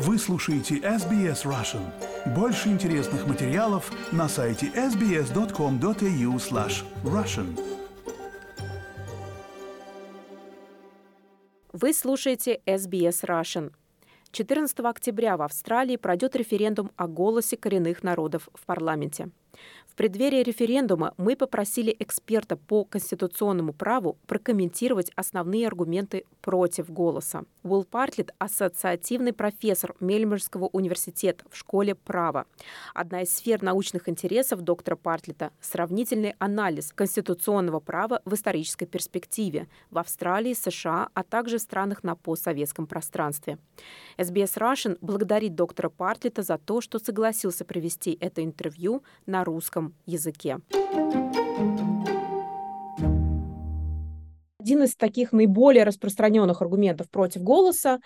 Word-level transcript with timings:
Вы 0.00 0.16
слушаете 0.16 0.76
SBS 0.76 1.44
Russian. 1.44 1.82
Больше 2.36 2.68
интересных 2.68 3.26
материалов 3.26 3.90
на 4.12 4.28
сайте 4.28 4.66
sbs.com.au 4.66 6.36
slash 6.36 6.84
russian. 7.02 7.58
Вы 11.72 11.92
слушаете 11.92 12.60
SBS 12.64 13.24
Russian. 13.24 13.72
14 14.30 14.78
октября 14.78 15.36
в 15.36 15.42
Австралии 15.42 15.96
пройдет 15.96 16.36
референдум 16.36 16.92
о 16.94 17.08
голосе 17.08 17.56
коренных 17.56 18.04
народов 18.04 18.48
в 18.54 18.66
парламенте 18.66 19.30
преддверии 19.98 20.44
референдума 20.44 21.12
мы 21.16 21.34
попросили 21.34 21.94
эксперта 21.98 22.56
по 22.56 22.84
конституционному 22.84 23.72
праву 23.72 24.16
прокомментировать 24.28 25.10
основные 25.16 25.66
аргументы 25.66 26.24
против 26.40 26.88
голоса. 26.88 27.42
Уилл 27.64 27.82
Партлет– 27.82 28.32
ассоциативный 28.38 29.32
профессор 29.32 29.96
Мельмерского 29.98 30.66
университета 30.66 31.44
в 31.50 31.56
школе 31.56 31.96
права. 31.96 32.46
Одна 32.94 33.22
из 33.22 33.34
сфер 33.34 33.60
научных 33.60 34.08
интересов 34.08 34.60
доктора 34.60 34.94
Партлета– 34.94 35.50
сравнительный 35.60 36.36
анализ 36.38 36.92
конституционного 36.92 37.80
права 37.80 38.22
в 38.24 38.34
исторической 38.34 38.86
перспективе 38.86 39.66
в 39.90 39.98
Австралии, 39.98 40.54
США, 40.54 41.08
а 41.12 41.24
также 41.24 41.58
в 41.58 41.62
странах 41.62 42.04
на 42.04 42.14
постсоветском 42.14 42.86
пространстве. 42.86 43.58
SBS 44.16 44.56
Russian 44.58 44.96
благодарит 45.00 45.56
доктора 45.56 45.88
Партлета 45.88 46.42
за 46.42 46.56
то, 46.56 46.80
что 46.80 47.00
согласился 47.00 47.64
провести 47.64 48.16
это 48.20 48.44
интервью 48.44 49.02
на 49.26 49.42
русском 49.48 49.94
языке. 50.06 50.58
Один 54.60 54.82
из 54.82 54.94
таких 54.96 55.32
наиболее 55.32 55.84
распространенных 55.84 56.60
аргументов 56.60 57.10
против 57.10 57.42
голоса, 57.42 58.00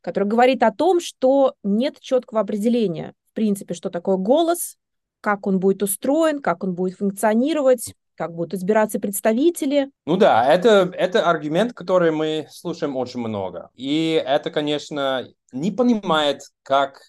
который 0.00 0.28
говорит 0.28 0.62
о 0.62 0.70
том, 0.70 1.00
что 1.00 1.54
нет 1.62 1.98
четкого 2.00 2.40
определения, 2.40 3.14
в 3.30 3.34
принципе, 3.34 3.74
что 3.74 3.90
такое 3.90 4.16
голос, 4.16 4.76
как 5.20 5.46
он 5.46 5.58
будет 5.58 5.82
устроен, 5.82 6.40
как 6.40 6.62
он 6.62 6.74
будет 6.74 6.98
функционировать, 6.98 7.94
как 8.14 8.34
будут 8.34 8.54
избираться 8.54 9.00
представители. 9.00 9.90
Ну 10.06 10.16
да, 10.16 10.46
это, 10.46 10.92
это 10.94 11.28
аргумент, 11.28 11.72
который 11.72 12.10
мы 12.10 12.46
слушаем 12.50 12.96
очень 12.96 13.20
много. 13.20 13.70
И 13.74 14.22
это, 14.24 14.50
конечно, 14.50 15.26
не 15.52 15.70
понимает, 15.70 16.42
как 16.62 17.00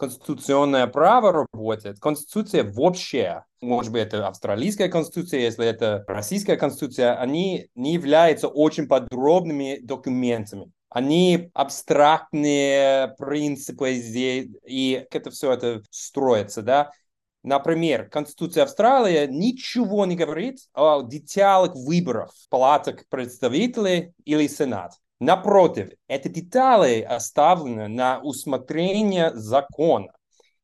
конституционное 0.00 0.86
право 0.86 1.46
работает, 1.52 2.00
конституция 2.00 2.64
вообще, 2.64 3.44
может 3.60 3.92
быть, 3.92 4.02
это 4.02 4.26
австралийская 4.26 4.88
конституция, 4.88 5.40
если 5.40 5.66
это 5.66 6.04
российская 6.08 6.56
конституция, 6.56 7.14
они 7.16 7.68
не 7.74 7.92
являются 7.92 8.48
очень 8.48 8.88
подробными 8.88 9.78
документами. 9.82 10.72
Они 10.88 11.50
абстрактные 11.54 13.14
принципы 13.18 13.92
здесь, 13.92 14.48
и 14.66 15.06
это 15.10 15.30
все 15.30 15.52
это 15.52 15.82
строится, 15.90 16.62
да. 16.62 16.90
Например, 17.42 18.08
Конституция 18.08 18.64
Австралии 18.64 19.26
ничего 19.26 20.04
не 20.04 20.16
говорит 20.16 20.58
о 20.74 21.02
деталях 21.02 21.74
выборов 21.74 22.32
палаток 22.48 23.06
представителей 23.08 24.12
или 24.24 24.46
Сенат. 24.46 24.94
Напротив, 25.20 25.90
эти 26.08 26.28
детали 26.28 27.02
оставлены 27.02 27.88
на 27.88 28.20
усмотрение 28.20 29.34
закона. 29.34 30.12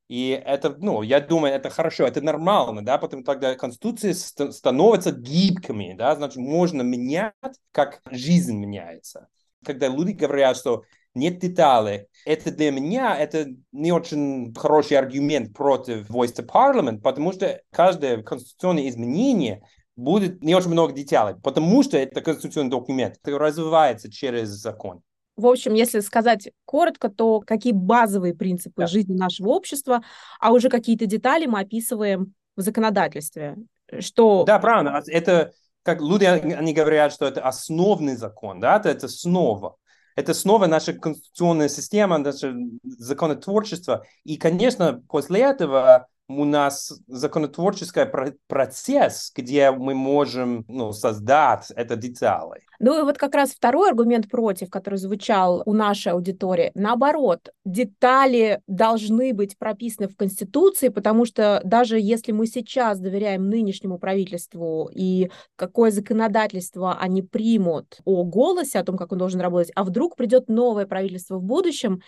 И 0.09 0.31
это, 0.31 0.77
ну, 0.79 1.03
я 1.03 1.21
думаю, 1.21 1.55
это 1.55 1.69
хорошо, 1.69 2.07
это 2.07 2.21
нормально, 2.21 2.85
да, 2.85 2.97
потому 2.97 3.25
тогда 3.25 3.55
Конституция 3.57 4.15
ст- 4.15 4.53
становится 4.53 5.13
гибкими, 5.13 5.95
да, 5.99 6.15
значит, 6.15 6.37
можно 6.37 6.83
менять, 6.83 7.35
как 7.73 8.01
жизнь 8.11 8.57
меняется. 8.57 9.29
Когда 9.65 9.89
люди 9.89 10.13
говорят, 10.13 10.57
что 10.57 10.85
нет 11.15 11.41
деталей, 11.41 12.07
это 12.25 12.53
для 12.53 12.71
меня, 12.71 13.17
это 13.19 13.49
не 13.73 13.91
очень 13.91 14.55
хороший 14.55 14.97
аргумент 14.97 15.53
против 15.53 16.09
voice 16.09 16.35
to 16.37 16.47
parliament, 16.47 17.01
потому 17.01 17.33
что 17.33 17.61
каждое 17.73 18.23
конституционное 18.23 18.89
изменение 18.89 19.63
будет 19.97 20.43
не 20.43 20.55
очень 20.55 20.71
много 20.71 20.93
деталей, 20.93 21.37
потому 21.43 21.83
что 21.83 21.97
это 21.97 22.21
конституционный 22.21 22.71
документ, 22.71 23.17
который 23.23 23.49
развивается 23.49 24.11
через 24.11 24.49
закон. 24.49 25.03
В 25.37 25.47
общем, 25.47 25.75
если 25.75 26.01
сказать 26.01 26.51
коротко, 26.65 27.11
то 27.11 27.41
какие 27.41 27.73
базовые 27.73 28.35
принципы 28.35 28.83
да. 28.83 28.87
жизни 28.87 29.15
нашего 29.15 29.49
общества, 29.49 30.03
а 30.41 30.53
уже 30.53 30.71
какие-то 30.71 31.07
детали 31.07 31.47
мы 31.47 31.61
описываем 31.61 32.35
в 32.57 32.63
законодательстве. 32.63 33.57
Что... 34.01 34.45
Да, 34.45 34.59
правильно. 34.59 34.99
А 34.99 35.03
это 35.07 35.53
как 35.83 36.01
люди, 36.01 36.25
они 36.25 36.73
говорят, 36.73 37.13
что 37.13 37.27
это 37.27 37.43
основный 37.43 38.17
закон, 38.17 38.61
да, 38.61 38.77
это, 38.77 38.89
это 38.89 39.07
основа. 39.07 39.77
Это 40.17 40.33
снова 40.33 40.67
наша 40.67 40.95
конституционная 40.95 41.69
система, 41.69 42.17
наше 42.19 42.57
законотворчество. 42.83 44.05
И, 44.25 44.39
конечно, 44.39 45.03
после 45.09 45.43
этого 45.43 46.09
у 46.29 46.45
нас 46.45 46.93
законотворческий 47.07 48.07
процесс, 48.47 49.33
где 49.35 49.71
мы 49.71 49.95
можем 49.95 50.65
ну, 50.69 50.93
создать 50.93 51.71
это 51.75 51.97
детали. 51.97 52.63
Ну 52.79 52.99
и 52.99 53.03
вот 53.03 53.17
как 53.17 53.35
раз 53.35 53.53
второй 53.53 53.91
аргумент 53.91 54.29
против, 54.29 54.69
который 54.69 54.99
звучал 54.99 55.63
у 55.65 55.73
нашей 55.73 56.13
аудитории, 56.13 56.73
наоборот, 56.75 57.51
детали 57.65 58.61
должны 58.67 59.33
быть 59.33 59.57
прописаны 59.57 60.09
в 60.09 60.17
Конституции, 60.17 60.89
потому 60.89 61.25
что 61.25 61.61
даже 61.65 61.99
если 61.99 62.33
мы 62.33 62.47
сейчас 62.47 62.99
доверяем 62.99 63.49
нынешнему 63.49 63.99
правительству 63.99 64.91
и 64.93 65.31
какое 65.57 65.91
законодательство 65.91 66.99
они 66.99 67.23
примут 67.23 67.99
о 68.05 68.25
голосе, 68.25 68.79
о 68.79 68.85
том, 68.85 68.97
как 68.97 69.13
он 69.13 69.19
должен 69.19 69.41
работать, 69.41 69.73
а 69.75 69.85
вдруг 69.85 70.17
придет 70.17 70.49
новое 70.49 70.87
правительство 70.87 71.39
в 71.39 71.43
будущем, 71.43 72.03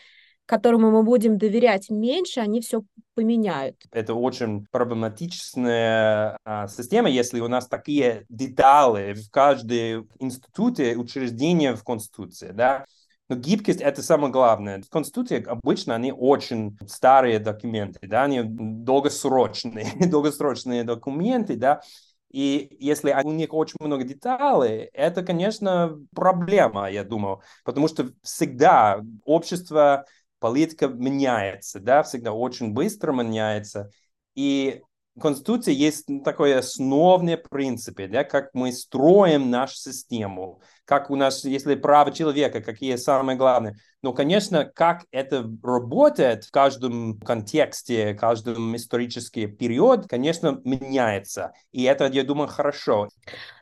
которому 0.48 0.90
мы 0.90 1.02
будем 1.02 1.36
доверять 1.36 1.90
меньше, 1.90 2.40
они 2.40 2.60
все 2.60 2.82
поменяют. 3.14 3.76
Это 3.92 4.14
очень 4.14 4.66
проблематичная 4.70 6.38
а, 6.44 6.66
система, 6.68 7.10
если 7.10 7.40
у 7.40 7.48
нас 7.48 7.68
такие 7.68 8.24
детали 8.30 9.12
в 9.12 9.30
каждой 9.30 10.06
институте, 10.18 10.96
учреждении 10.96 11.72
в 11.72 11.84
Конституции, 11.84 12.52
да. 12.52 12.86
Но 13.28 13.36
гибкость– 13.36 13.80
это 13.82 14.02
самое 14.02 14.32
главное. 14.32 14.80
В 14.80 14.88
Конституции 14.88 15.44
обычно 15.44 15.94
они 15.94 16.12
очень 16.16 16.78
старые 16.88 17.38
документы, 17.38 18.06
да, 18.08 18.22
они 18.24 18.40
долгосрочные, 18.42 19.86
долгосрочные 20.08 20.82
документы, 20.82 21.56
да, 21.56 21.82
и 22.30 22.76
если 22.78 23.14
у 23.24 23.32
них 23.32 23.52
очень 23.52 23.76
много 23.80 24.04
деталей, 24.04 24.90
это, 24.92 25.22
конечно, 25.22 25.98
проблема, 26.14 26.90
я 26.90 27.04
думаю, 27.04 27.40
потому 27.64 27.88
что 27.88 28.10
всегда 28.22 29.00
общество 29.24 30.04
политика 30.38 30.88
меняется, 30.88 31.80
да, 31.80 32.02
всегда 32.02 32.32
очень 32.32 32.72
быстро 32.72 33.12
меняется. 33.12 33.90
И 34.34 34.82
в 35.16 35.20
Конституции 35.20 35.74
есть 35.74 36.06
такой 36.24 36.56
основный 36.56 37.36
принцип, 37.36 38.00
да, 38.08 38.24
как 38.24 38.50
мы 38.54 38.72
строим 38.72 39.50
нашу 39.50 39.76
систему, 39.76 40.60
как 40.88 41.10
у 41.10 41.16
нас, 41.16 41.44
если 41.44 41.74
право 41.74 42.10
человека, 42.12 42.62
какие 42.62 42.96
самые 42.96 43.36
главные. 43.36 43.76
Но, 44.00 44.14
конечно, 44.14 44.64
как 44.64 45.04
это 45.10 45.44
работает 45.62 46.44
в 46.44 46.50
каждом 46.50 47.18
контексте, 47.20 48.14
в 48.14 48.16
каждом 48.16 48.74
исторический 48.74 49.46
период, 49.46 50.06
конечно, 50.08 50.62
меняется. 50.64 51.52
И 51.72 51.82
это, 51.82 52.06
я 52.06 52.24
думаю, 52.24 52.48
хорошо. 52.48 53.08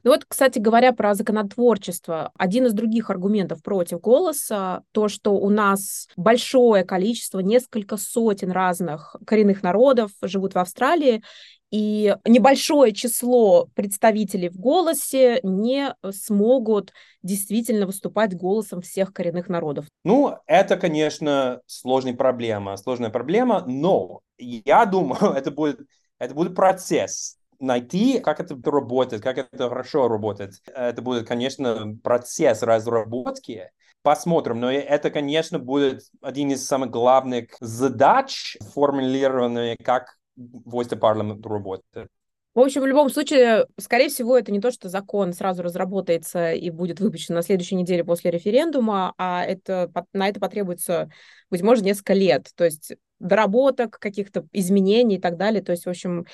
Ну 0.04 0.12
вот, 0.12 0.24
кстати 0.28 0.60
говоря, 0.60 0.92
про 0.92 1.14
законотворчество. 1.14 2.30
Один 2.38 2.66
из 2.66 2.74
других 2.74 3.10
аргументов 3.10 3.60
против 3.60 4.00
голоса, 4.00 4.82
то, 4.92 5.08
что 5.08 5.32
у 5.32 5.50
нас 5.50 6.06
большое 6.16 6.84
количество, 6.84 7.40
несколько 7.40 7.96
сотен 7.96 8.52
разных 8.52 9.16
коренных 9.26 9.64
народов 9.64 10.12
живут 10.22 10.54
в 10.54 10.58
Австралии, 10.58 11.24
и 11.70 12.14
небольшое 12.24 12.92
число 12.92 13.68
представителей 13.74 14.48
в 14.48 14.56
голосе 14.56 15.40
не 15.42 15.94
смогут 16.10 16.92
действительно 17.22 17.86
выступать 17.86 18.36
голосом 18.36 18.80
всех 18.82 19.12
коренных 19.12 19.48
народов. 19.48 19.86
Ну, 20.04 20.36
это, 20.46 20.76
конечно, 20.76 21.60
сложная 21.66 22.14
проблема, 22.14 22.76
сложная 22.76 23.10
проблема, 23.10 23.64
но 23.66 24.20
я 24.38 24.86
думаю, 24.86 25.32
это 25.36 25.50
будет, 25.50 25.80
это 26.18 26.34
будет 26.34 26.54
процесс 26.54 27.36
найти, 27.58 28.20
как 28.20 28.40
это 28.40 28.56
работает, 28.70 29.22
как 29.22 29.38
это 29.38 29.68
хорошо 29.68 30.08
работает. 30.08 30.54
Это 30.66 31.00
будет, 31.02 31.26
конечно, 31.26 31.96
процесс 32.02 32.62
разработки. 32.62 33.70
Посмотрим. 34.02 34.60
Но 34.60 34.70
это, 34.70 35.10
конечно, 35.10 35.58
будет 35.58 36.02
один 36.20 36.52
из 36.52 36.64
самых 36.64 36.90
главных 36.90 37.56
задач, 37.60 38.56
формулированные, 38.72 39.76
как 39.82 40.16
voice 40.36 40.88
department 40.88 41.46
работает. 41.46 42.08
В 42.54 42.60
общем, 42.60 42.80
в 42.80 42.86
любом 42.86 43.10
случае, 43.10 43.66
скорее 43.78 44.08
всего, 44.08 44.38
это 44.38 44.50
не 44.50 44.60
то, 44.60 44.70
что 44.70 44.88
закон 44.88 45.34
сразу 45.34 45.62
разработается 45.62 46.52
и 46.52 46.70
будет 46.70 47.00
выпущен 47.00 47.34
на 47.34 47.42
следующей 47.42 47.74
неделе 47.74 48.02
после 48.02 48.30
референдума, 48.30 49.12
а 49.18 49.44
это, 49.44 49.92
на 50.14 50.28
это 50.28 50.40
потребуется, 50.40 51.10
быть 51.50 51.60
может, 51.60 51.84
несколько 51.84 52.14
лет. 52.14 52.48
То 52.54 52.64
есть 52.64 52.94
доработок, 53.18 53.98
каких-то 53.98 54.46
изменений 54.52 55.16
и 55.16 55.20
так 55.20 55.36
далее. 55.36 55.62
То 55.62 55.72
есть, 55.72 55.86
в 55.86 55.90
общем, 55.90 56.26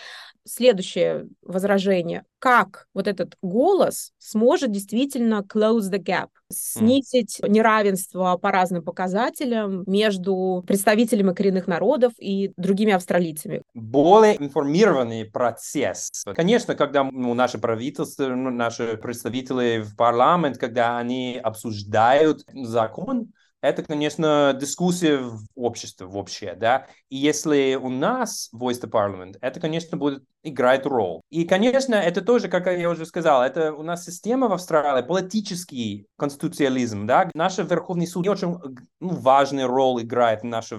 следующее 0.45 1.29
возражение. 1.43 2.25
Как 2.39 2.89
вот 2.95 3.07
этот 3.07 3.37
голос 3.43 4.13
сможет 4.19 4.73
действительно 4.73 5.45
close 5.49 5.91
the 5.91 5.99
gap, 6.03 6.29
снизить 6.51 7.39
mm. 7.41 7.49
неравенство 7.49 8.37
по 8.37 8.51
разным 8.51 8.83
показателям 8.83 9.85
между 9.87 10.65
представителями 10.67 11.33
коренных 11.33 11.69
народов 11.69 12.13
и 12.19 12.53
другими 12.57 12.93
австралийцами? 12.93 13.63
Более 13.75 14.43
информированный 14.43 15.25
процесс. 15.25 16.11
Конечно, 16.35 16.75
когда 16.75 17.05
ну, 17.05 17.35
наши 17.35 17.59
правительства, 17.59 18.27
ну, 18.27 18.51
наши 18.51 18.97
представители 18.97 19.83
в 19.83 19.97
парламент, 19.97 20.59
когда 20.59 20.99
они 20.99 21.39
обсуждают 21.43 22.45
закон, 22.53 23.33
это, 23.63 23.85
конечно, 23.85 24.57
дискуссия 24.61 25.19
в 25.19 25.47
обществе 25.55 26.07
вообще, 26.07 26.55
да, 26.55 26.89
и 27.09 27.17
если 27.17 27.79
у 27.81 27.89
нас 27.89 28.51
Voice 28.53 28.83
the 28.83 28.91
Parliament, 28.91 29.39
это, 29.41 29.61
конечно, 29.61 29.97
будет 29.97 30.25
играть 30.43 30.85
роль. 30.85 31.21
И, 31.31 31.45
конечно, 31.45 31.95
это 31.95 32.21
тоже, 32.23 32.49
как 32.49 32.67
я 32.67 32.91
уже 32.91 33.07
сказал, 33.07 33.43
это 33.43 33.73
у 33.73 33.85
нас 33.85 34.05
система 34.05 34.49
в 34.49 34.53
Австралии, 34.53 35.07
политический 35.07 36.09
конституциализм, 36.19 37.07
да, 37.07 37.31
наш 37.35 37.59
Верховный 37.59 38.09
суд 38.09 38.27
очень 38.27 38.59
ну, 39.01 39.09
важную 39.09 39.69
роль 39.69 40.03
играет 40.03 40.43
в 40.43 40.47
наш 40.47 40.73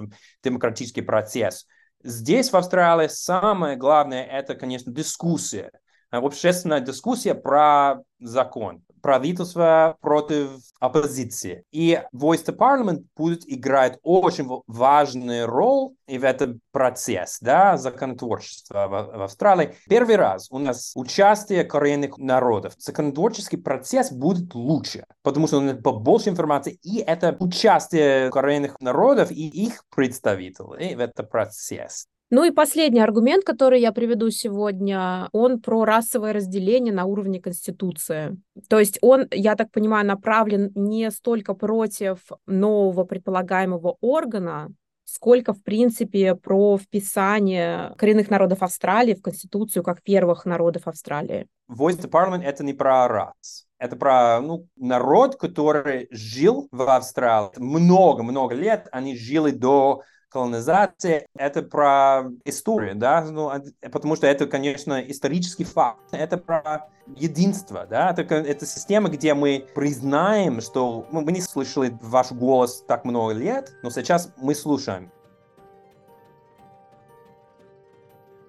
демократический 0.44 1.02
процесс. 1.02 1.66
Здесь, 2.04 2.52
в 2.52 2.58
Австралии, 2.58 3.08
самое 3.08 3.78
главное, 3.78 4.26
это, 4.26 4.56
конечно, 4.56 4.92
дискуссия, 4.92 5.72
общественная 6.12 6.82
дискуссия 6.82 7.34
про 7.34 8.02
закон 8.20 8.84
правительство 9.04 9.98
против 10.02 10.50
оппозиции. 10.80 11.66
И 11.72 12.02
Voice 12.16 12.46
to 12.46 12.58
Parliament 12.58 13.04
будет 13.16 13.44
играть 13.46 14.00
очень 14.02 14.50
важную 14.66 15.46
роль 15.46 15.92
в 16.08 16.24
этом 16.24 16.62
процессе 16.72 17.38
да, 17.42 17.78
законотворчества 17.78 18.88
в, 18.88 19.18
в 19.18 19.22
Австралии. 19.22 19.76
Первый 19.88 20.16
раз 20.16 20.48
у 20.50 20.58
нас 20.58 20.94
участие 20.96 21.66
коренных 21.66 22.18
народов. 22.18 22.74
Законотворческий 22.78 23.58
процесс 23.58 24.12
будет 24.12 24.56
лучше, 24.56 25.06
потому 25.22 25.48
что 25.48 25.58
он 25.58 25.82
побольше 25.84 26.30
информации, 26.30 26.80
и 26.82 27.00
это 27.00 27.36
участие 27.40 28.32
коренных 28.32 28.80
народов 28.80 29.32
и 29.32 29.48
их 29.50 29.84
представителей 29.94 30.96
в 30.96 31.00
этом 31.02 31.28
процессе. 31.28 32.08
Ну 32.36 32.44
и 32.46 32.50
последний 32.50 33.00
аргумент, 33.00 33.44
который 33.44 33.80
я 33.80 33.92
приведу 33.92 34.32
сегодня, 34.32 35.30
он 35.34 35.62
про 35.62 35.86
расовое 35.86 36.34
разделение 36.34 36.92
на 36.92 37.06
уровне 37.06 37.40
Конституции. 37.40 38.42
То 38.70 38.80
есть 38.80 38.98
он, 39.02 39.28
я 39.30 39.56
так 39.56 39.70
понимаю, 39.70 40.08
направлен 40.08 40.72
не 40.74 41.12
столько 41.12 41.54
против 41.54 42.18
нового 42.48 43.04
предполагаемого 43.04 43.98
органа, 44.02 44.72
сколько, 45.06 45.54
в 45.54 45.62
принципе, 45.62 46.34
про 46.34 46.80
вписание 46.80 47.94
коренных 48.00 48.32
народов 48.32 48.64
Австралии 48.64 49.14
в 49.14 49.22
Конституцию 49.22 49.84
как 49.84 50.02
первых 50.02 50.46
народов 50.46 50.88
Австралии. 50.88 51.46
Voice 51.70 52.02
the 52.02 52.10
Parliament— 52.10 52.42
это 52.44 52.64
не 52.64 52.74
про 52.74 53.08
рас. 53.08 53.68
Это 53.78 53.96
про 53.96 54.42
ну, 54.42 54.68
народ, 54.76 55.36
который 55.36 56.08
жил 56.10 56.68
в 56.72 56.82
Австралии 56.82 57.52
много-много 57.60 58.56
лет. 58.56 58.88
Они 58.92 59.16
жили 59.16 59.52
до 59.52 60.02
колонизация, 60.34 61.28
это 61.36 61.62
про 61.62 62.24
историю, 62.44 62.96
да, 62.96 63.24
ну, 63.24 63.52
потому 63.92 64.16
что 64.16 64.28
это, 64.28 64.48
конечно, 64.48 65.00
исторический 65.00 65.64
факт, 65.64 66.00
это 66.12 66.38
про 66.38 66.90
единство, 67.16 67.86
да, 67.90 68.12
это, 68.12 68.36
это 68.36 68.66
система, 68.66 69.10
где 69.10 69.34
мы 69.34 69.66
признаем, 69.76 70.60
что 70.60 71.06
мы, 71.12 71.22
мы 71.22 71.32
не 71.32 71.42
слышали 71.42 71.96
ваш 72.02 72.32
голос 72.32 72.84
так 72.88 73.06
много 73.06 73.34
лет, 73.34 73.72
но 73.84 73.92
сейчас 73.92 74.34
мы 74.38 74.56
слушаем. 74.56 75.12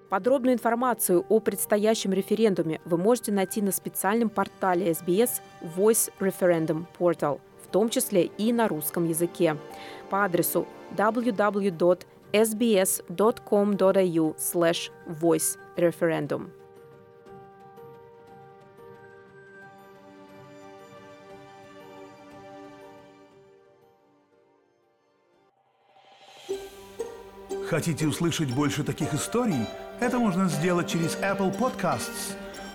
Подробную 0.09 0.53
информацию 0.53 1.25
о 1.29 1.39
предстоящем 1.39 2.13
референдуме 2.13 2.79
вы 2.85 2.97
можете 2.97 3.31
найти 3.31 3.61
на 3.61 3.71
специальном 3.71 4.29
портале 4.29 4.91
SBS 4.91 5.41
Voice 5.61 6.11
Referendum 6.19 6.85
Portal, 6.97 7.39
в 7.65 7.71
том 7.71 7.89
числе 7.89 8.25
и 8.25 8.53
на 8.53 8.67
русском 8.67 9.07
языке, 9.07 9.57
по 10.09 10.23
адресу 10.23 10.67
www.sbs.com.au 10.95 12.05
slash 14.37 14.91
voice 15.07 15.57
referendum. 15.75 16.51
Хотите 27.67 28.05
услышать 28.05 28.53
больше 28.53 28.83
таких 28.83 29.13
историй? 29.13 29.67
Это 29.99 30.19
можно 30.19 30.47
сделать 30.47 30.87
через 30.87 31.17
Apple 31.17 31.57
Podcasts, 31.57 32.35